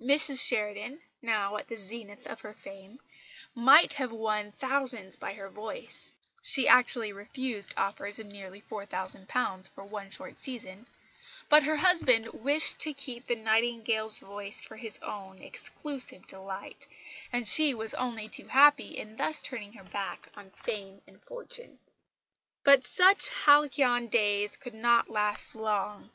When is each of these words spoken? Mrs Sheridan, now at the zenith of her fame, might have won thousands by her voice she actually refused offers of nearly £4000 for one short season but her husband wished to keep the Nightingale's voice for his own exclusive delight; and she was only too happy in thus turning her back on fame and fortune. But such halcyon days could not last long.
Mrs 0.00 0.40
Sheridan, 0.40 0.98
now 1.20 1.58
at 1.58 1.68
the 1.68 1.76
zenith 1.76 2.26
of 2.26 2.40
her 2.40 2.54
fame, 2.54 3.00
might 3.54 3.92
have 3.92 4.12
won 4.12 4.50
thousands 4.52 5.14
by 5.14 5.34
her 5.34 5.50
voice 5.50 6.10
she 6.40 6.66
actually 6.66 7.12
refused 7.12 7.74
offers 7.76 8.18
of 8.18 8.26
nearly 8.26 8.62
£4000 8.62 9.68
for 9.68 9.84
one 9.84 10.08
short 10.10 10.38
season 10.38 10.86
but 11.50 11.64
her 11.64 11.76
husband 11.76 12.28
wished 12.32 12.78
to 12.78 12.94
keep 12.94 13.26
the 13.26 13.36
Nightingale's 13.36 14.20
voice 14.20 14.58
for 14.58 14.76
his 14.76 14.98
own 15.02 15.42
exclusive 15.42 16.26
delight; 16.26 16.86
and 17.30 17.46
she 17.46 17.74
was 17.74 17.92
only 17.92 18.26
too 18.26 18.46
happy 18.46 18.96
in 18.96 19.16
thus 19.16 19.42
turning 19.42 19.74
her 19.74 19.84
back 19.84 20.30
on 20.34 20.50
fame 20.52 21.02
and 21.06 21.20
fortune. 21.22 21.78
But 22.62 22.84
such 22.84 23.28
halcyon 23.28 24.06
days 24.08 24.56
could 24.56 24.72
not 24.74 25.10
last 25.10 25.54
long. 25.54 26.08